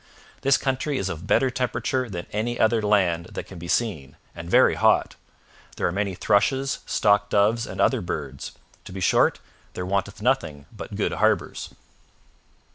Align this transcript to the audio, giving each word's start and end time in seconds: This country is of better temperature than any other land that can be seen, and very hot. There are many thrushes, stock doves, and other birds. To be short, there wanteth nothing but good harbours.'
This 0.41 0.57
country 0.57 0.97
is 0.97 1.09
of 1.09 1.27
better 1.27 1.51
temperature 1.51 2.09
than 2.09 2.25
any 2.31 2.59
other 2.59 2.81
land 2.81 3.25
that 3.33 3.45
can 3.45 3.59
be 3.59 3.67
seen, 3.67 4.17
and 4.33 4.49
very 4.49 4.73
hot. 4.73 5.15
There 5.75 5.85
are 5.85 5.91
many 5.91 6.15
thrushes, 6.15 6.79
stock 6.87 7.29
doves, 7.29 7.67
and 7.67 7.79
other 7.79 8.01
birds. 8.01 8.53
To 8.85 8.91
be 8.93 8.99
short, 8.99 9.39
there 9.75 9.85
wanteth 9.85 10.19
nothing 10.19 10.65
but 10.75 10.95
good 10.95 11.11
harbours.' 11.11 11.75